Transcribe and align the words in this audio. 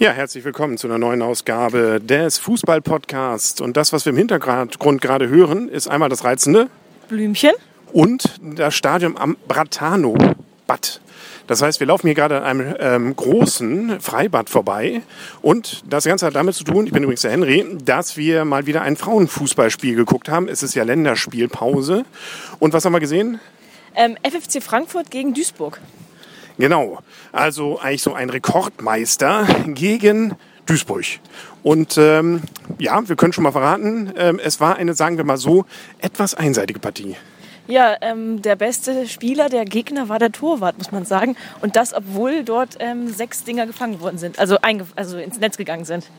Ja, 0.00 0.12
herzlich 0.12 0.44
willkommen 0.44 0.78
zu 0.78 0.86
einer 0.86 0.96
neuen 0.96 1.20
Ausgabe 1.20 2.00
des 2.02 2.38
Fußball-Podcasts. 2.38 3.60
Und 3.60 3.76
das, 3.76 3.92
was 3.92 4.06
wir 4.06 4.12
im 4.12 4.16
Hintergrund 4.16 5.02
gerade 5.02 5.28
hören, 5.28 5.68
ist 5.68 5.88
einmal 5.88 6.08
das 6.08 6.24
reizende 6.24 6.70
Blümchen 7.10 7.52
und 7.92 8.40
das 8.40 8.74
Stadion 8.74 9.18
am 9.18 9.36
Bratano 9.46 10.16
Bad. 10.66 11.02
Das 11.48 11.60
heißt, 11.60 11.80
wir 11.80 11.86
laufen 11.86 12.06
hier 12.06 12.14
gerade 12.14 12.40
an 12.40 12.44
einem 12.62 12.76
ähm, 12.78 13.14
großen 13.14 14.00
Freibad 14.00 14.48
vorbei. 14.48 15.02
Und 15.42 15.82
das 15.86 16.04
Ganze 16.04 16.24
hat 16.24 16.34
damit 16.34 16.54
zu 16.54 16.64
tun, 16.64 16.86
ich 16.86 16.92
bin 16.94 17.02
übrigens 17.02 17.20
der 17.20 17.32
Henry, 17.32 17.66
dass 17.84 18.16
wir 18.16 18.46
mal 18.46 18.64
wieder 18.64 18.80
ein 18.80 18.96
Frauenfußballspiel 18.96 19.96
geguckt 19.96 20.30
haben. 20.30 20.48
Es 20.48 20.62
ist 20.62 20.74
ja 20.74 20.82
Länderspielpause. 20.82 22.06
Und 22.58 22.72
was 22.72 22.86
haben 22.86 22.94
wir 22.94 23.00
gesehen? 23.00 23.38
Ähm, 23.94 24.16
FFC 24.22 24.62
Frankfurt 24.62 25.10
gegen 25.10 25.34
Duisburg. 25.34 25.78
Genau, 26.60 26.98
also 27.32 27.78
eigentlich 27.78 28.02
so 28.02 28.12
ein 28.12 28.28
Rekordmeister 28.28 29.46
gegen 29.68 30.34
Duisburg. 30.66 31.06
Und 31.62 31.96
ähm, 31.96 32.42
ja, 32.78 33.08
wir 33.08 33.16
können 33.16 33.32
schon 33.32 33.44
mal 33.44 33.52
verraten, 33.52 34.12
ähm, 34.14 34.38
es 34.42 34.60
war 34.60 34.76
eine, 34.76 34.92
sagen 34.92 35.16
wir 35.16 35.24
mal 35.24 35.38
so, 35.38 35.64
etwas 36.00 36.34
einseitige 36.34 36.78
Partie. 36.78 37.16
Ja, 37.66 37.96
ähm, 38.02 38.42
der 38.42 38.56
beste 38.56 39.08
Spieler 39.08 39.48
der 39.48 39.64
Gegner 39.64 40.10
war 40.10 40.18
der 40.18 40.32
Torwart, 40.32 40.76
muss 40.76 40.92
man 40.92 41.06
sagen. 41.06 41.34
Und 41.62 41.76
das, 41.76 41.94
obwohl 41.94 42.44
dort 42.44 42.76
ähm, 42.78 43.08
sechs 43.08 43.42
Dinger 43.44 43.66
gefangen 43.66 44.00
worden 44.00 44.18
sind, 44.18 44.38
also, 44.38 44.58
also 44.96 45.16
ins 45.16 45.40
Netz 45.40 45.56
gegangen 45.56 45.86
sind. 45.86 46.10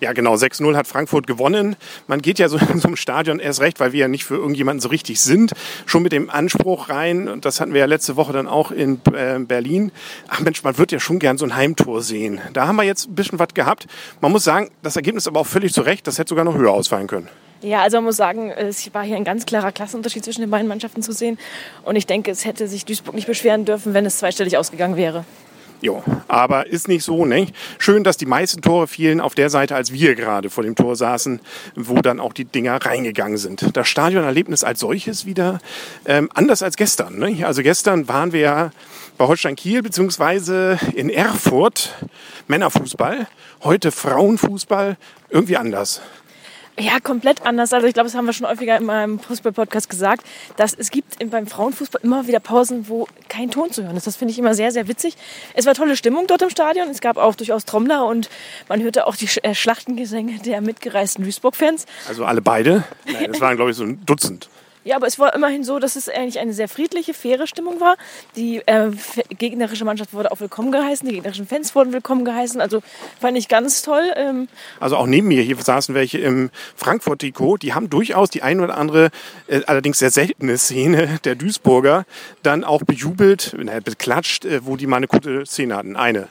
Ja, 0.00 0.12
genau. 0.12 0.34
6-0 0.34 0.76
hat 0.76 0.86
Frankfurt 0.86 1.26
gewonnen. 1.26 1.76
Man 2.06 2.22
geht 2.22 2.38
ja 2.38 2.48
so 2.48 2.58
in 2.72 2.80
so 2.80 2.88
einem 2.88 2.96
Stadion 2.96 3.40
erst 3.40 3.60
recht, 3.60 3.80
weil 3.80 3.92
wir 3.92 4.00
ja 4.00 4.08
nicht 4.08 4.24
für 4.24 4.36
irgendjemanden 4.36 4.80
so 4.80 4.88
richtig 4.88 5.20
sind, 5.20 5.52
schon 5.86 6.02
mit 6.02 6.12
dem 6.12 6.30
Anspruch 6.30 6.88
rein. 6.88 7.28
Und 7.28 7.44
das 7.44 7.60
hatten 7.60 7.72
wir 7.72 7.80
ja 7.80 7.86
letzte 7.86 8.16
Woche 8.16 8.32
dann 8.32 8.46
auch 8.46 8.70
in 8.70 9.00
äh, 9.12 9.38
Berlin. 9.38 9.92
Ach 10.28 10.40
Mensch, 10.40 10.62
man 10.62 10.78
wird 10.78 10.92
ja 10.92 11.00
schon 11.00 11.18
gern 11.18 11.38
so 11.38 11.44
ein 11.44 11.56
Heimtor 11.56 12.02
sehen. 12.02 12.40
Da 12.52 12.66
haben 12.66 12.76
wir 12.76 12.84
jetzt 12.84 13.08
ein 13.08 13.14
bisschen 13.14 13.38
was 13.38 13.54
gehabt. 13.54 13.86
Man 14.20 14.32
muss 14.32 14.44
sagen, 14.44 14.70
das 14.82 14.96
Ergebnis 14.96 15.26
aber 15.26 15.40
auch 15.40 15.46
völlig 15.46 15.72
zu 15.72 15.82
Recht. 15.82 16.06
Das 16.06 16.18
hätte 16.18 16.30
sogar 16.30 16.44
noch 16.44 16.56
höher 16.56 16.72
ausfallen 16.72 17.06
können. 17.06 17.28
Ja, 17.60 17.82
also 17.82 17.96
man 17.96 18.04
muss 18.04 18.16
sagen, 18.16 18.52
es 18.52 18.94
war 18.94 19.02
hier 19.02 19.16
ein 19.16 19.24
ganz 19.24 19.44
klarer 19.44 19.72
Klassenunterschied 19.72 20.24
zwischen 20.24 20.42
den 20.42 20.50
beiden 20.50 20.68
Mannschaften 20.68 21.02
zu 21.02 21.12
sehen. 21.12 21.38
Und 21.84 21.96
ich 21.96 22.06
denke, 22.06 22.30
es 22.30 22.44
hätte 22.44 22.68
sich 22.68 22.84
Duisburg 22.84 23.16
nicht 23.16 23.26
beschweren 23.26 23.64
dürfen, 23.64 23.94
wenn 23.94 24.06
es 24.06 24.18
zweistellig 24.18 24.56
ausgegangen 24.56 24.96
wäre. 24.96 25.24
Jo, 25.80 26.02
aber 26.26 26.66
ist 26.66 26.88
nicht 26.88 27.04
so, 27.04 27.24
ne? 27.24 27.46
Schön, 27.78 28.02
dass 28.02 28.16
die 28.16 28.26
meisten 28.26 28.62
Tore 28.62 28.88
fielen 28.88 29.20
auf 29.20 29.36
der 29.36 29.48
Seite, 29.48 29.76
als 29.76 29.92
wir 29.92 30.16
gerade 30.16 30.50
vor 30.50 30.64
dem 30.64 30.74
Tor 30.74 30.96
saßen, 30.96 31.40
wo 31.76 32.00
dann 32.02 32.18
auch 32.18 32.32
die 32.32 32.44
Dinger 32.44 32.84
reingegangen 32.84 33.38
sind. 33.38 33.76
Das 33.76 33.86
Stadionerlebnis 33.86 34.64
als 34.64 34.80
solches 34.80 35.24
wieder 35.24 35.60
ähm, 36.04 36.30
anders 36.34 36.64
als 36.64 36.76
gestern. 36.76 37.18
Ne? 37.20 37.46
Also 37.46 37.62
gestern 37.62 38.08
waren 38.08 38.32
wir 38.32 38.40
ja 38.40 38.70
bei 39.18 39.26
Holstein 39.26 39.54
Kiel 39.54 39.82
beziehungsweise 39.82 40.80
in 40.94 41.10
Erfurt 41.10 41.94
Männerfußball, 42.48 43.28
heute 43.62 43.92
Frauenfußball, 43.92 44.96
irgendwie 45.30 45.56
anders. 45.56 46.00
Ja, 46.78 47.00
komplett 47.00 47.44
anders. 47.44 47.72
Also 47.72 47.86
ich 47.88 47.94
glaube, 47.94 48.08
das 48.08 48.14
haben 48.14 48.26
wir 48.26 48.32
schon 48.32 48.46
häufiger 48.46 48.76
in 48.76 48.84
meinem 48.84 49.18
Fußball-Podcast 49.18 49.90
gesagt, 49.90 50.24
dass 50.56 50.74
es 50.74 50.90
gibt 50.90 51.18
beim 51.30 51.48
Frauenfußball 51.48 52.00
immer 52.04 52.28
wieder 52.28 52.38
Pausen, 52.38 52.88
wo 52.88 53.08
kein 53.28 53.50
Ton 53.50 53.72
zu 53.72 53.82
hören 53.82 53.96
ist. 53.96 54.06
Das 54.06 54.16
finde 54.16 54.32
ich 54.32 54.38
immer 54.38 54.54
sehr, 54.54 54.70
sehr 54.70 54.86
witzig. 54.86 55.16
Es 55.54 55.66
war 55.66 55.74
tolle 55.74 55.96
Stimmung 55.96 56.26
dort 56.28 56.42
im 56.42 56.50
Stadion. 56.50 56.88
Es 56.88 57.00
gab 57.00 57.16
auch 57.16 57.34
durchaus 57.34 57.64
Trommler 57.64 58.06
und 58.06 58.30
man 58.68 58.80
hörte 58.80 59.06
auch 59.08 59.16
die 59.16 59.28
äh, 59.42 59.54
Schlachtengesänge 59.54 60.38
der 60.38 60.60
mitgereisten 60.60 61.24
Duisburg-Fans. 61.24 61.86
Also 62.06 62.24
alle 62.24 62.42
beide? 62.42 62.84
Nein, 63.06 63.32
es 63.32 63.40
waren, 63.40 63.56
glaube 63.56 63.72
ich, 63.72 63.76
so 63.76 63.84
ein 63.84 64.04
Dutzend. 64.06 64.48
Ja, 64.88 64.96
aber 64.96 65.06
es 65.06 65.18
war 65.18 65.34
immerhin 65.34 65.64
so, 65.64 65.78
dass 65.78 65.96
es 65.96 66.08
eigentlich 66.08 66.38
eine 66.38 66.54
sehr 66.54 66.66
friedliche, 66.66 67.12
faire 67.12 67.46
Stimmung 67.46 67.78
war. 67.78 67.98
Die 68.36 68.62
äh, 68.64 68.90
gegnerische 69.28 69.84
Mannschaft 69.84 70.14
wurde 70.14 70.32
auch 70.32 70.40
willkommen 70.40 70.72
geheißen, 70.72 71.06
die 71.06 71.16
gegnerischen 71.16 71.46
Fans 71.46 71.74
wurden 71.74 71.92
willkommen 71.92 72.24
geheißen. 72.24 72.58
Also 72.58 72.80
fand 73.20 73.36
ich 73.36 73.48
ganz 73.48 73.82
toll. 73.82 74.10
Ähm 74.16 74.48
also 74.80 74.96
auch 74.96 75.06
neben 75.06 75.28
mir 75.28 75.42
hier 75.42 75.58
saßen 75.58 75.94
welche 75.94 76.16
im 76.16 76.48
Frankfurt-Trikot. 76.74 77.58
Die 77.58 77.74
haben 77.74 77.90
durchaus 77.90 78.30
die 78.30 78.40
ein 78.40 78.60
oder 78.60 78.78
andere, 78.78 79.10
äh, 79.46 79.60
allerdings 79.66 79.98
sehr 79.98 80.10
seltene 80.10 80.56
Szene 80.56 81.20
der 81.22 81.34
Duisburger 81.34 82.06
dann 82.42 82.64
auch 82.64 82.82
bejubelt, 82.82 83.54
äh, 83.58 83.82
beklatscht, 83.82 84.46
wo 84.62 84.76
die 84.76 84.86
mal 84.86 84.96
eine 84.96 85.06
gute 85.06 85.44
Szene 85.44 85.76
hatten. 85.76 85.96
Eine. 85.96 86.28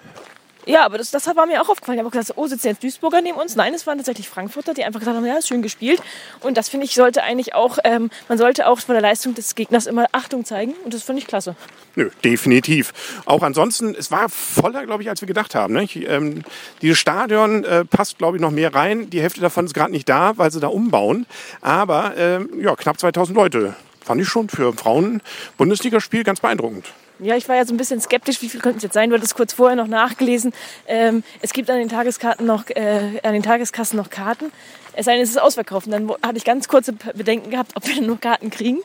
Ja, 0.68 0.86
aber 0.86 0.98
das, 0.98 1.12
das 1.12 1.26
war 1.34 1.46
mir 1.46 1.62
auch 1.62 1.70
aufgefallen. 1.70 1.98
Ich 1.98 2.00
habe 2.00 2.10
auch 2.10 2.20
gesagt, 2.20 2.38
oh, 2.38 2.46
sitzen 2.46 2.68
jetzt 2.68 2.84
Duisburger 2.84 3.22
neben 3.22 3.38
uns? 3.38 3.56
Nein, 3.56 3.74
es 3.74 3.88
waren 3.88 3.98
tatsächlich 3.98 4.28
Frankfurter, 4.28 4.74
die 4.74 4.84
einfach 4.84 5.00
gesagt 5.00 5.16
haben, 5.16 5.26
ja, 5.26 5.42
schön 5.42 5.62
gespielt. 5.62 6.02
Und 6.42 6.58
das 6.58 6.68
finde 6.68 6.86
ich 6.86 6.94
sollte 6.94 7.24
eigentlich 7.24 7.56
auch, 7.56 7.78
ähm, 7.86 8.10
man 8.28 8.38
sollte 8.38 8.68
auch 8.68 8.80
von 8.80 8.94
der 8.94 9.02
Leistung 9.02 9.34
des 9.34 9.56
Gegners 9.56 9.88
immer 9.88 10.08
Achtung 10.12 10.44
zeigen. 10.44 10.74
Und 10.84 10.94
das 10.94 11.04
finde 11.04 11.22
ich 11.22 11.28
klasse. 11.28 11.56
Nö, 11.96 12.10
definitiv. 12.22 12.94
Auch 13.26 13.44
ansonsten, 13.44 13.96
es 13.96 14.12
war 14.12 14.28
voller, 14.28 14.86
glaube 14.86 15.04
ich, 15.04 15.10
als 15.10 15.22
wir 15.22 15.28
gedacht 15.28 15.56
haben. 15.56 15.74
Ne? 15.74 15.88
Ähm, 15.96 16.44
dieses 16.82 16.98
Stadion 16.98 17.64
äh, 17.64 17.86
passt, 17.86 18.18
glaube 18.18 18.36
ich, 18.36 18.42
noch 18.42 18.52
mehr 18.52 18.76
rein. 18.76 19.10
Die 19.10 19.22
Hälfte 19.22 19.40
davon 19.40 19.66
ist 19.66 19.74
gerade 19.74 19.92
nicht 19.92 20.10
da, 20.10 20.38
weil 20.38 20.52
sie 20.52 20.60
da 20.60 20.68
umbauen. 20.68 21.26
Aber 21.62 22.18
ähm, 22.18 22.50
ja, 22.60 22.76
knapp 22.76 23.00
2000 23.00 23.38
Leute. 23.38 23.76
Fand 24.04 24.22
ich 24.22 24.28
schon 24.28 24.50
für 24.50 24.74
Frauen-Bundesligaspiel 24.74 26.24
ganz 26.24 26.42
beeindruckend. 26.42 26.86
Ja, 27.20 27.36
ich 27.36 27.50
war 27.50 27.56
ja 27.56 27.66
so 27.66 27.74
ein 27.74 27.78
bisschen 27.78 28.00
skeptisch, 28.00 28.42
wie 28.42 28.50
viel 28.50 28.62
könnten 28.62 28.78
es 28.78 28.84
jetzt 28.84 28.94
sein. 28.94 29.10
Du 29.10 29.16
hattest 29.16 29.36
kurz 29.36 29.54
vorher 29.54 29.76
noch 29.76 29.88
nachgelesen. 29.88 30.54
Ähm, 30.88 31.24
es 31.42 31.52
gibt 31.52 31.70
an 31.70 31.80
den 31.80 31.90
Tageskarten 31.90 32.46
noch, 32.46 32.70
äh, 32.70 33.20
an 33.24 33.34
den 33.34 33.42
Tageskassen 33.42 33.98
noch 33.98 34.10
Karten. 34.10 34.52
Es 34.94 35.06
sei 35.06 35.14
denn, 35.14 35.24
es 35.24 35.30
ist 35.30 35.42
ausverkauft. 35.42 35.88
Und 35.88 35.94
dann 35.94 36.12
hatte 36.22 36.38
ich 36.38 36.46
ganz 36.46 36.68
kurze 36.68 36.94
Bedenken 36.94 37.50
gehabt, 37.50 37.72
ob 37.76 37.88
wir 37.88 38.02
nur 38.06 38.20
Karten 38.20 38.52
kriegen. 38.52 38.80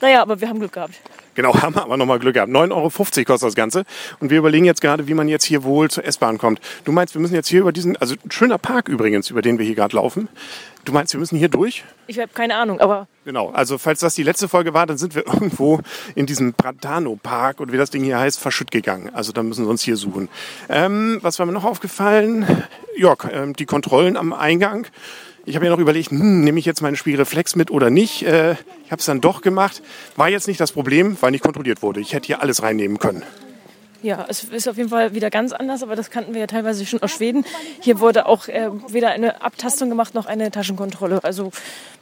Naja, 0.00 0.22
aber 0.22 0.40
wir 0.40 0.48
haben 0.48 0.60
Glück 0.60 0.72
gehabt. 0.72 0.94
Genau, 1.34 1.54
haben 1.62 1.74
wir 1.74 1.82
aber 1.82 1.96
nochmal 1.96 2.18
Glück 2.18 2.34
gehabt. 2.34 2.50
9,50 2.50 2.72
Euro 2.72 2.90
kostet 2.90 3.42
das 3.42 3.54
Ganze. 3.54 3.84
Und 4.20 4.30
wir 4.30 4.38
überlegen 4.38 4.64
jetzt 4.64 4.80
gerade, 4.80 5.08
wie 5.08 5.14
man 5.14 5.28
jetzt 5.28 5.44
hier 5.44 5.64
wohl 5.64 5.90
zur 5.90 6.04
S-Bahn 6.04 6.38
kommt. 6.38 6.60
Du 6.84 6.92
meinst, 6.92 7.14
wir 7.14 7.20
müssen 7.20 7.34
jetzt 7.34 7.48
hier 7.48 7.60
über 7.60 7.72
diesen, 7.72 7.96
also 7.96 8.14
ein 8.24 8.30
schöner 8.30 8.58
Park 8.58 8.88
übrigens, 8.88 9.30
über 9.30 9.42
den 9.42 9.58
wir 9.58 9.64
hier 9.64 9.74
gerade 9.74 9.96
laufen. 9.96 10.28
Du 10.84 10.92
meinst, 10.92 11.14
wir 11.14 11.20
müssen 11.20 11.38
hier 11.38 11.48
durch? 11.48 11.82
Ich 12.06 12.18
habe 12.18 12.30
keine 12.34 12.56
Ahnung, 12.56 12.78
aber. 12.80 13.08
Genau, 13.24 13.50
also 13.50 13.78
falls 13.78 14.00
das 14.00 14.14
die 14.14 14.22
letzte 14.22 14.48
Folge 14.48 14.74
war, 14.74 14.86
dann 14.86 14.98
sind 14.98 15.14
wir 15.14 15.26
irgendwo 15.32 15.80
in 16.14 16.26
diesem 16.26 16.52
Pradano-Park 16.52 17.60
oder 17.60 17.72
wie 17.72 17.78
das 17.78 17.90
Ding 17.90 18.04
hier 18.04 18.18
heißt, 18.18 18.38
verschütt 18.38 18.70
gegangen. 18.70 19.10
Also 19.14 19.32
da 19.32 19.42
müssen 19.42 19.64
wir 19.64 19.70
uns 19.70 19.82
hier 19.82 19.96
suchen. 19.96 20.28
Ähm, 20.68 21.18
was 21.22 21.38
war 21.38 21.46
mir 21.46 21.52
noch 21.52 21.64
aufgefallen? 21.64 22.46
Ja, 22.96 23.14
ähm, 23.32 23.54
die 23.54 23.66
Kontrollen 23.66 24.16
am 24.16 24.32
Eingang. 24.32 24.86
Ich 25.46 25.56
habe 25.56 25.66
mir 25.66 25.70
noch 25.70 25.78
überlegt, 25.78 26.10
hm, 26.10 26.42
nehme 26.42 26.58
ich 26.58 26.64
jetzt 26.64 26.80
meine 26.80 26.96
Spielreflex 26.96 27.54
mit 27.54 27.70
oder 27.70 27.90
nicht. 27.90 28.22
Äh, 28.22 28.52
ich 28.84 28.90
habe 28.90 29.00
es 29.00 29.04
dann 29.04 29.20
doch 29.20 29.42
gemacht. 29.42 29.82
War 30.16 30.28
jetzt 30.30 30.48
nicht 30.48 30.58
das 30.58 30.72
Problem, 30.72 31.18
weil 31.20 31.32
nicht 31.32 31.44
kontrolliert 31.44 31.82
wurde. 31.82 32.00
Ich 32.00 32.14
hätte 32.14 32.26
hier 32.26 32.40
alles 32.40 32.62
reinnehmen 32.62 32.98
können. 32.98 33.22
Ja, 34.04 34.26
es 34.28 34.44
ist 34.44 34.68
auf 34.68 34.76
jeden 34.76 34.90
Fall 34.90 35.14
wieder 35.14 35.30
ganz 35.30 35.52
anders, 35.52 35.82
aber 35.82 35.96
das 35.96 36.10
kannten 36.10 36.34
wir 36.34 36.42
ja 36.42 36.46
teilweise 36.46 36.84
schon 36.84 37.02
aus 37.02 37.10
Schweden. 37.10 37.42
Hier 37.80 38.00
wurde 38.00 38.26
auch 38.26 38.48
äh, 38.48 38.68
weder 38.88 39.08
eine 39.08 39.40
Abtastung 39.40 39.88
gemacht 39.88 40.14
noch 40.14 40.26
eine 40.26 40.50
Taschenkontrolle. 40.50 41.24
Also 41.24 41.52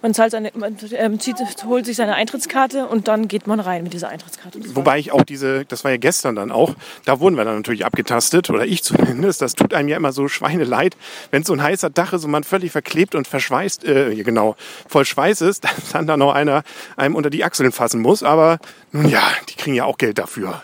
man 0.02 0.12
zahlt 0.12 0.32
seine, 0.32 0.50
man 0.56 0.76
ähm, 0.94 1.20
zieht, 1.20 1.36
holt 1.64 1.86
sich 1.86 1.94
seine 1.94 2.16
Eintrittskarte 2.16 2.88
und 2.88 3.06
dann 3.06 3.28
geht 3.28 3.46
man 3.46 3.60
rein 3.60 3.84
mit 3.84 3.92
dieser 3.92 4.08
Eintrittskarte. 4.08 4.58
Wobei 4.74 4.98
ich 4.98 5.12
auch 5.12 5.22
diese, 5.22 5.64
das 5.64 5.84
war 5.84 5.92
ja 5.92 5.96
gestern 5.96 6.34
dann 6.34 6.50
auch, 6.50 6.74
da 7.04 7.20
wurden 7.20 7.36
wir 7.36 7.44
dann 7.44 7.54
natürlich 7.54 7.84
abgetastet, 7.84 8.50
oder 8.50 8.66
ich 8.66 8.82
zumindest. 8.82 9.40
Das 9.40 9.54
tut 9.54 9.72
einem 9.72 9.88
ja 9.88 9.96
immer 9.96 10.10
so 10.10 10.26
Schweineleid, 10.26 10.96
wenn 11.30 11.44
so 11.44 11.52
ein 11.52 11.62
heißer 11.62 11.90
Dach 11.90 12.14
ist 12.14 12.24
und 12.24 12.32
man 12.32 12.42
völlig 12.42 12.72
verklebt 12.72 13.14
und 13.14 13.28
verschweißt, 13.28 13.84
äh, 13.84 14.16
genau, 14.24 14.56
voll 14.88 15.04
Schweiß 15.04 15.40
ist, 15.42 15.62
dass 15.64 15.92
dann 15.92 16.08
da 16.08 16.16
noch 16.16 16.34
einer 16.34 16.64
einem 16.96 17.14
unter 17.14 17.30
die 17.30 17.44
Achseln 17.44 17.70
fassen 17.70 18.00
muss. 18.00 18.24
Aber 18.24 18.58
nun 18.90 19.08
ja, 19.08 19.22
die 19.48 19.54
kriegen 19.54 19.76
ja 19.76 19.84
auch 19.84 19.98
Geld 19.98 20.18
dafür. 20.18 20.62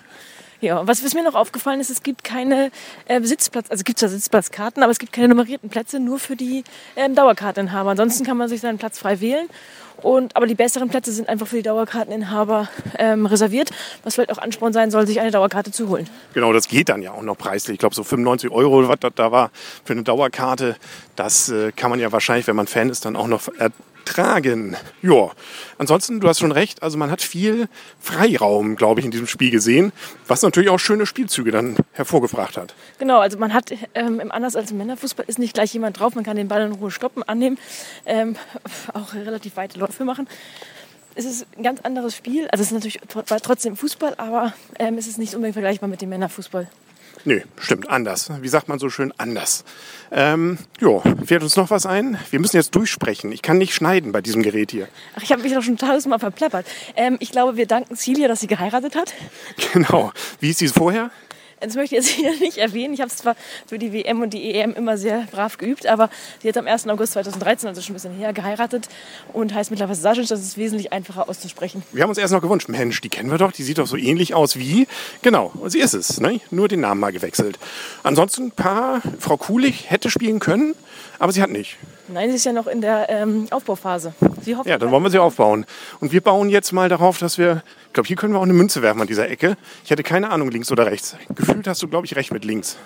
Ja, 0.61 0.85
was, 0.89 1.05
was 1.05 1.15
mir 1.15 1.23
noch 1.23 1.37
aufgefallen 1.37 1.81
ist, 1.81 1.89
es 1.89 2.03
gibt 2.03 2.25
keine 2.25 2.73
äh, 3.07 3.21
Sitzplatz, 3.23 3.71
also 3.71 3.81
es 3.81 3.85
gibt 3.85 4.01
zwar 4.01 4.09
Sitzplatzkarten, 4.09 4.83
aber 4.83 4.91
es 4.91 4.99
gibt 4.99 5.13
keine 5.13 5.29
nummerierten 5.29 5.71
Plätze, 5.71 6.01
nur 6.01 6.19
für 6.19 6.35
die 6.35 6.65
ähm, 6.97 7.15
Dauerkarteninhaber. 7.15 7.91
Ansonsten 7.91 8.25
kann 8.25 8.37
man 8.37 8.49
sich 8.49 8.61
seinen 8.61 8.79
Platz 8.79 8.99
frei 8.99 9.21
wählen. 9.21 9.49
Und, 10.03 10.37
aber 10.37 10.47
die 10.47 10.55
besseren 10.55 10.89
Plätze 10.89 11.13
sind 11.13 11.29
einfach 11.29 11.47
für 11.47 11.57
die 11.57 11.63
Dauerkarteninhaber 11.63 12.69
ähm, 12.99 13.27
reserviert, 13.27 13.71
was 14.05 14.15
vielleicht 14.15 14.33
auch 14.33 14.39
Ansporn 14.39 14.73
sein 14.73 14.91
soll, 14.91 15.07
sich 15.07 15.21
eine 15.21 15.31
Dauerkarte 15.31 15.73
zu 15.73 15.89
holen. 15.89 16.09
Genau, 16.35 16.53
das 16.53 16.69
geht 16.69 16.89
dann 16.89 17.03
ja 17.03 17.13
auch 17.13 17.23
noch 17.23 17.37
preislich. 17.37 17.75
Ich 17.75 17.81
glaube, 17.81 17.95
so 17.95 18.05
95 18.05 18.51
Euro, 18.51 18.89
was 18.89 19.01
das 19.01 19.13
da 19.17 19.33
war 19.33 19.51
für 19.85 19.95
eine 19.95 20.05
Dauerkarte, 20.05 20.77
das 21.17 21.49
äh, 21.49 21.73
kann 21.73 21.91
man 21.91 21.99
ja 21.99 22.13
wahrscheinlich, 22.13 22.47
wenn 22.47 22.57
man 22.57 22.67
Fan 22.67 22.91
ist, 22.91 23.05
dann 23.05 23.17
auch 23.17 23.27
noch 23.27 23.49
tragen. 24.09 24.77
Ja, 25.03 25.31
ansonsten, 25.77 26.21
du 26.21 26.29
hast 26.29 26.41
schon 26.41 26.53
recht, 26.53 26.83
also 26.83 26.99
man 26.99 27.11
hat 27.11 27.23
viel 27.23 27.69
Freiraum, 28.01 28.77
glaube 28.77 29.01
ich, 29.01 29.07
in 29.07 29.11
diesem 29.11 29.27
Spiel 29.27 29.51
gesehen, 29.51 29.93
was 30.27 30.43
natürlich 30.43 30.71
auch 30.71 30.79
schöne 30.79 31.07
Spielzüge 31.07 31.51
dann 31.51 31.77
hervorgebracht 31.93 32.57
hat. 32.57 32.75
Genau, 32.99 33.19
also 33.21 33.39
man 33.39 33.53
hat, 33.53 33.73
ähm, 33.95 34.23
anders 34.31 34.57
als 34.57 34.71
im 34.71 34.79
Männerfußball, 34.79 35.27
ist 35.29 35.39
nicht 35.39 35.55
gleich 35.55 35.73
jemand 35.75 36.01
drauf, 36.01 36.15
man 36.15 36.25
kann 36.25 36.37
den 36.37 36.49
Ball 36.49 36.63
in 36.63 36.73
Ruhe 36.73 36.91
stoppen, 36.91 37.23
annehmen, 37.23 37.59
ähm, 38.07 38.37
auch 38.95 39.15
relativ 39.15 39.57
weite 39.57 39.79
Läufe 39.89 40.05
machen. 40.05 40.29
Es 41.15 41.25
ist 41.25 41.47
ein 41.57 41.65
ganz 41.65 41.81
anderes 41.81 42.15
Spiel, 42.15 42.47
also 42.49 42.63
es 42.63 42.69
ist 42.69 42.75
natürlich 42.75 43.01
trotzdem 43.43 43.77
Fußball, 43.77 44.15
aber 44.19 44.53
ähm, 44.79 44.99
es 44.99 45.09
ist 45.09 45.19
nicht 45.19 45.35
unbedingt 45.35 45.55
vergleichbar 45.55 45.89
mit 45.89 46.01
dem 46.01 46.11
Männerfußball. 46.11 46.69
Nö, 47.25 47.41
stimmt, 47.59 47.91
anders. 47.91 48.31
Wie 48.41 48.49
sagt 48.49 48.69
man 48.69 48.79
so 48.79 48.89
schön, 48.91 49.13
anders. 49.19 49.65
Ähm, 50.13 50.59
jo, 50.79 51.03
fällt 51.25 51.43
uns 51.43 51.57
noch 51.57 51.71
was 51.71 51.85
ein? 51.85 52.17
Wir 52.31 52.39
müssen 52.39 52.57
jetzt 52.57 52.77
durchsprechen. 52.77 53.33
Ich 53.33 53.43
kann 53.43 53.59
nicht 53.59 53.75
schneiden 53.75 54.13
bei 54.13 54.21
diesem 54.21 54.45
Gerät 54.45 54.71
hier. 54.71 54.87
Ach, 55.17 55.23
ich 55.23 55.33
habe 55.33 55.43
mich 55.43 55.53
doch 55.53 55.63
schon 55.63 55.77
tausendmal 55.77 56.21
verplappert. 56.21 56.67
Ähm, 56.95 57.17
ich 57.19 57.33
glaube, 57.33 57.57
wir 57.57 57.67
danken 57.67 57.97
Celia, 57.97 58.29
dass 58.29 58.41
sie 58.41 58.47
geheiratet 58.47 58.95
hat. 58.95 59.15
Genau. 59.73 60.13
Wie 60.39 60.51
ist 60.51 60.61
sie 60.61 60.69
vorher? 60.69 61.11
Das 61.61 61.75
möchte 61.75 61.97
ich 61.97 62.05
jetzt 62.05 62.09
hier 62.09 62.31
nicht 62.41 62.59
erwähnen. 62.59 62.95
Ich 62.95 63.01
habe 63.01 63.11
es 63.11 63.17
zwar 63.17 63.37
für 63.67 63.79
die 63.79 63.93
WM 63.93 64.23
und 64.23 64.35
die 64.35 64.55
EM 64.55 64.75
immer 64.75 64.97
sehr 64.97 65.27
brav 65.31 65.59
geübt, 65.59 65.87
aber 65.87 66.11
sie 66.43 66.49
hat 66.49 66.57
am 66.57 66.67
1. 66.67 66.87
August 66.89 67.13
2013, 67.15 67.69
also 67.69 67.81
schon 67.81 67.93
ein 67.93 67.95
bisschen 67.95 68.15
her, 68.15 68.33
geheiratet 68.33 68.89
und 69.33 69.55
heißt 69.55 69.71
mittlerweile 69.71 69.97
Sasic. 69.97 70.29
Das 70.29 70.41
ist 70.41 70.57
wesentlich 70.57 70.93
einfacher 70.93 71.29
auszusprechen. 71.29 71.83
Wir 71.93 72.03
haben 72.03 72.11
uns 72.11 72.19
erst 72.19 72.33
noch 72.33 72.43
gewünscht, 72.43 72.69
Mensch, 72.69 73.01
die 73.01 73.09
kennen 73.09 73.31
wir 73.31 73.39
doch, 73.39 73.53
die 73.53 73.63
sieht 73.63 73.79
doch 73.79 73.87
so 73.87 73.97
ähnlich 73.97 74.35
aus 74.35 74.57
wie. 74.57 74.87
Genau, 75.23 75.53
und 75.55 75.71
sie 75.71 75.81
ist 75.81 75.95
es. 75.95 76.21
Ne? 76.21 76.41
Nur 76.51 76.69
den 76.69 76.81
Namen 76.81 77.01
mal 77.01 77.13
gewechselt. 77.13 77.59
Ansonsten 78.03 78.47
ein 78.47 78.51
paar, 78.53 79.03
Frau 79.19 79.37
Kulich 79.37 79.91
hätte 79.91 80.11
spielen 80.11 80.39
können, 80.39 80.75
aber 81.19 81.33
sie 81.33 81.43
hat 81.43 81.51
nicht. 81.51 81.77
Nein, 82.09 82.31
sie 82.31 82.37
ist 82.37 82.45
ja 82.45 82.53
noch 82.53 82.67
in 82.67 82.81
der 82.81 83.09
ähm, 83.11 83.49
Aufbauphase. 83.51 84.15
Sie 84.43 84.57
hofft, 84.57 84.69
Ja, 84.69 84.79
dann 84.79 84.91
wollen 84.91 85.03
wir 85.03 85.11
sie 85.11 85.19
aufbauen. 85.19 85.67
Und 86.01 86.13
wir 86.13 86.23
bauen 86.23 86.49
jetzt 86.49 86.73
mal 86.73 86.89
darauf, 86.89 87.19
dass 87.19 87.37
wir, 87.37 87.63
ich 87.89 87.93
glaube, 87.93 88.07
hier 88.07 88.17
können 88.17 88.33
wir 88.33 88.39
auch 88.39 88.45
eine 88.45 88.55
Münze 88.55 88.81
werfen 88.83 89.01
an 89.01 89.07
dieser 89.07 89.29
Ecke. 89.29 89.57
Ich 89.85 89.91
hätte 89.91 90.03
keine 90.03 90.31
Ahnung, 90.31 90.51
links 90.51 90.73
oder 90.73 90.87
rechts. 90.87 91.17
Gefühlt 91.49 91.67
hast 91.67 91.83
du, 91.83 91.89
glaube 91.89 92.07
ich, 92.07 92.15
recht 92.15 92.31
mit 92.31 92.45
links. 92.45 92.77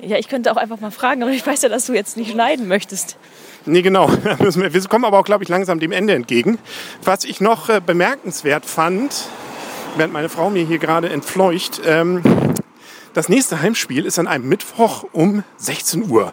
ja, 0.00 0.18
ich 0.18 0.28
könnte 0.28 0.50
auch 0.50 0.56
einfach 0.56 0.80
mal 0.80 0.90
fragen, 0.90 1.22
aber 1.22 1.30
ich 1.30 1.46
weiß 1.46 1.62
ja, 1.62 1.68
dass 1.68 1.86
du 1.86 1.94
jetzt 1.94 2.16
nicht 2.16 2.32
schneiden 2.32 2.66
möchtest. 2.66 3.16
Nee, 3.64 3.82
genau. 3.82 4.08
Wir 4.38 4.88
kommen 4.88 5.04
aber 5.04 5.20
auch, 5.20 5.24
glaube 5.24 5.44
ich, 5.44 5.48
langsam 5.48 5.78
dem 5.78 5.92
Ende 5.92 6.14
entgegen. 6.14 6.58
Was 7.04 7.24
ich 7.24 7.40
noch 7.40 7.68
äh, 7.68 7.80
bemerkenswert 7.84 8.66
fand, 8.66 9.28
während 9.96 10.12
meine 10.12 10.28
Frau 10.28 10.50
mir 10.50 10.64
hier 10.64 10.78
gerade 10.78 11.08
entfleucht, 11.10 11.80
ähm, 11.86 12.22
das 13.14 13.28
nächste 13.28 13.62
Heimspiel 13.62 14.04
ist 14.04 14.18
an 14.18 14.26
einem 14.26 14.48
Mittwoch 14.48 15.04
um 15.12 15.44
16 15.58 16.10
Uhr. 16.10 16.32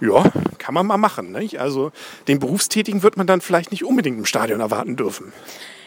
Ja, 0.00 0.24
kann 0.58 0.74
man 0.74 0.86
mal 0.86 0.96
machen. 0.96 1.32
Nicht? 1.32 1.60
Also 1.60 1.92
den 2.26 2.38
Berufstätigen 2.38 3.02
wird 3.02 3.18
man 3.18 3.26
dann 3.26 3.42
vielleicht 3.42 3.70
nicht 3.70 3.84
unbedingt 3.84 4.18
im 4.18 4.24
Stadion 4.24 4.60
erwarten 4.60 4.96
dürfen. 4.96 5.32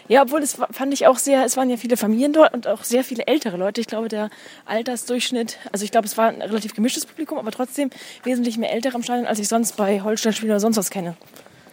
Ja, 0.10 0.24
obwohl 0.24 0.42
es 0.42 0.58
fand 0.72 0.92
ich 0.92 1.06
auch 1.06 1.20
sehr, 1.20 1.46
es 1.46 1.56
waren 1.56 1.70
ja 1.70 1.78
viele 1.78 1.96
Familien 1.96 2.34
dort 2.34 2.52
und 2.56 2.68
auch 2.68 2.84
sehr 2.84 3.04
viele 3.04 3.28
ältere 3.28 3.58
Leute. 3.58 3.80
Ich 3.80 3.86
glaube, 3.86 4.08
der 4.08 4.32
Altersdurchschnitt, 4.66 5.60
also 5.72 5.86
ich 5.86 5.92
glaube, 5.92 6.08
es 6.08 6.18
war 6.18 6.30
ein 6.30 6.42
relativ 6.42 6.74
gemischtes 6.74 7.06
Publikum, 7.06 7.38
aber 7.38 7.52
trotzdem 7.52 7.92
wesentlich 8.24 8.58
mehr 8.58 8.72
Ältere 8.72 8.98
im 8.98 9.04
Stadion, 9.04 9.28
als 9.28 9.38
ich 9.38 9.48
sonst 9.48 9.78
bei 9.78 10.02
Holstein-Spielen 10.02 10.50
oder 10.50 10.60
sonst 10.60 10.78
was 10.78 10.90
kenne. 10.90 11.16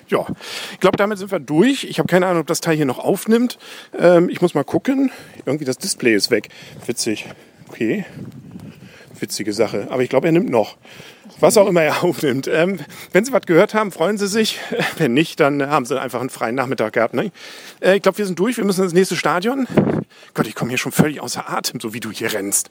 Ja, 0.09 0.27
ich 0.73 0.81
glaube, 0.81 0.99
damit 0.99 1.17
sind 1.17 1.33
wir 1.33 1.41
durch. 1.41 1.85
Ich 1.85 1.99
habe 1.99 2.09
keine 2.09 2.27
Ahnung, 2.27 2.43
ob 2.43 2.47
das 2.47 2.61
Teil 2.61 2.77
hier 2.77 2.85
noch 2.85 2.99
aufnimmt. 2.99 3.59
Ähm, 3.99 4.29
ich 4.29 4.43
muss 4.43 4.55
mal 4.55 4.65
gucken. 4.65 5.11
Irgendwie 5.47 5.65
das 5.65 5.79
Display 5.79 6.15
ist 6.15 6.31
weg. 6.31 6.51
Witzig. 6.85 7.25
Okay. 7.69 8.05
Witzige 9.21 9.53
Sache. 9.53 9.89
Aber 9.91 10.03
ich 10.03 10.09
glaube, 10.09 10.29
er 10.29 10.33
nimmt 10.33 10.51
noch. 10.51 10.77
Was 11.41 11.57
auch 11.57 11.67
immer 11.67 11.83
er 11.83 12.03
aufnimmt. 12.03 12.49
Ähm, 12.49 12.81
wenn 13.13 13.25
Sie 13.25 13.33
was 13.33 13.43
gehört 13.43 13.75
haben, 13.75 13.93
freuen 13.93 14.19
Sie 14.19 14.29
sich. 14.29 14.59
Wenn 14.99 15.15
nicht, 15.15 15.41
dann 15.41 15.69
haben 15.69 15.85
Sie 15.85 16.01
einfach 16.01 16.21
einen 16.21 16.31
freien 16.31 16.55
Nachmittag 16.55 16.95
gehabt. 16.95 17.15
Ne? 17.15 17.31
Äh, 17.81 17.97
ich 17.97 18.03
glaube, 18.03 18.19
wir 18.19 18.27
sind 18.27 18.39
durch. 18.39 18.57
Wir 18.57 18.65
müssen 18.65 18.85
ins 18.85 18.93
nächste 18.93 19.17
Stadion. 19.17 19.67
Gott, 20.35 20.47
ich 20.47 20.55
komme 20.55 20.71
hier 20.71 20.79
schon 20.79 20.93
völlig 20.93 21.21
außer 21.21 21.49
Atem, 21.51 21.81
so 21.81 21.93
wie 21.95 22.01
du 22.01 22.11
hier 22.11 22.33
rennst. 22.33 22.71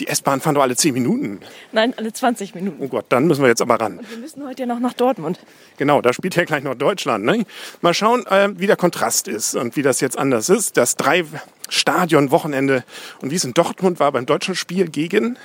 Die 0.00 0.06
S-Bahn 0.06 0.40
fahren 0.40 0.54
doch 0.54 0.62
alle 0.62 0.76
10 0.76 0.94
Minuten. 0.94 1.40
Nein, 1.72 1.92
alle 1.96 2.12
20 2.12 2.54
Minuten. 2.54 2.76
Oh 2.80 2.88
Gott, 2.88 3.06
dann 3.08 3.26
müssen 3.26 3.42
wir 3.42 3.48
jetzt 3.48 3.62
aber 3.62 3.80
ran. 3.80 4.00
Wir 4.08 4.18
müssen 4.18 4.46
heute 4.46 4.62
ja 4.62 4.66
noch 4.66 4.78
nach 4.78 4.92
Dortmund. 4.92 5.38
Genau, 5.76 6.00
da 6.00 6.12
spielt 6.12 6.36
ja 6.36 6.44
gleich 6.44 6.62
noch 6.62 6.74
Deutschland. 6.74 7.24
Ne? 7.24 7.44
Mal 7.80 7.94
schauen, 7.94 8.26
äh, 8.26 8.50
wie 8.56 8.66
der 8.66 8.76
Kontrast 8.76 9.28
ist 9.28 9.54
und 9.54 9.76
wie 9.76 9.82
das 9.82 10.00
jetzt 10.00 10.18
anders 10.18 10.48
ist. 10.48 10.76
Das 10.76 10.96
Drei-Stadion-Wochenende 10.96 12.84
und 13.20 13.30
wie 13.30 13.36
es 13.36 13.44
in 13.44 13.54
Dortmund 13.54 14.00
war 14.00 14.12
beim 14.12 14.26
deutschen 14.26 14.54
Spiel 14.54 14.88
gegen, 14.88 15.36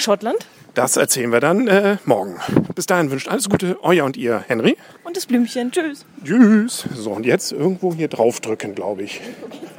Schottland 0.00 0.46
das 0.74 0.96
erzählen 0.96 1.30
wir 1.30 1.38
dann 1.38 1.68
äh, 1.68 1.98
morgen. 2.04 2.40
Bis 2.74 2.86
dahin 2.86 3.10
wünscht 3.10 3.28
alles 3.28 3.48
Gute, 3.48 3.78
euer 3.82 4.04
und 4.04 4.16
ihr, 4.16 4.44
Henry. 4.48 4.76
und 5.04 5.16
das 5.16 5.26
Blümchen. 5.26 5.70
Tschüss. 5.70 6.04
Tschüss. 6.24 6.84
So, 6.92 7.12
und 7.12 7.24
jetzt 7.24 7.52
irgendwo 7.52 7.94
hier 7.94 8.08
draufdrücken, 8.08 8.74
glaube 8.74 9.04
ich. 9.04 9.20
Okay. 9.44 9.73